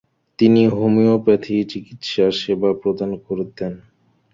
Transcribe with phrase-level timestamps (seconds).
[0.39, 3.71] তিনি হোমিওপ্যাথি চিকিৎসা সেবা প্রদান করতেন।